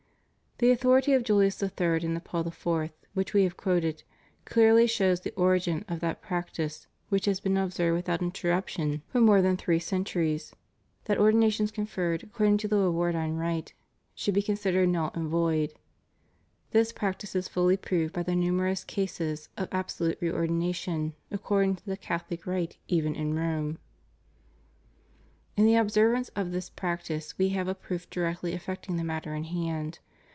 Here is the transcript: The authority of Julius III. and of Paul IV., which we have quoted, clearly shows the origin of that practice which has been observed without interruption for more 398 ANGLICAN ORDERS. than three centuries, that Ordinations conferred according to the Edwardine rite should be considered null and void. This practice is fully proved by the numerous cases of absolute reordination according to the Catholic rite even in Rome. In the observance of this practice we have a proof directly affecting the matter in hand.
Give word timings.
The 0.57 0.69
authority 0.69 1.13
of 1.13 1.23
Julius 1.23 1.59
III. 1.63 2.05
and 2.05 2.15
of 2.15 2.23
Paul 2.23 2.45
IV., 2.47 2.91
which 3.15 3.33
we 3.33 3.45
have 3.45 3.57
quoted, 3.57 4.03
clearly 4.45 4.85
shows 4.85 5.19
the 5.21 5.33
origin 5.33 5.83
of 5.87 6.01
that 6.01 6.21
practice 6.21 6.85
which 7.09 7.25
has 7.25 7.39
been 7.39 7.57
observed 7.57 7.95
without 7.95 8.21
interruption 8.21 9.01
for 9.07 9.19
more 9.19 9.39
398 9.39 9.41
ANGLICAN 9.41 9.41
ORDERS. 9.41 9.49
than 9.49 9.65
three 9.65 10.37
centuries, 10.37 10.55
that 11.05 11.17
Ordinations 11.17 11.71
conferred 11.71 12.21
according 12.21 12.57
to 12.59 12.67
the 12.67 12.75
Edwardine 12.77 13.37
rite 13.39 13.73
should 14.13 14.35
be 14.35 14.43
considered 14.43 14.87
null 14.89 15.09
and 15.15 15.29
void. 15.29 15.73
This 16.69 16.93
practice 16.93 17.33
is 17.33 17.47
fully 17.47 17.75
proved 17.75 18.13
by 18.13 18.21
the 18.21 18.35
numerous 18.35 18.83
cases 18.83 19.49
of 19.57 19.67
absolute 19.71 20.19
reordination 20.21 21.13
according 21.31 21.77
to 21.77 21.85
the 21.87 21.97
Catholic 21.97 22.45
rite 22.45 22.77
even 22.87 23.15
in 23.15 23.33
Rome. 23.33 23.79
In 25.57 25.65
the 25.65 25.77
observance 25.77 26.29
of 26.35 26.51
this 26.51 26.69
practice 26.69 27.35
we 27.39 27.49
have 27.49 27.67
a 27.67 27.73
proof 27.73 28.07
directly 28.11 28.53
affecting 28.53 28.97
the 28.97 29.03
matter 29.03 29.33
in 29.33 29.45
hand. 29.45 29.97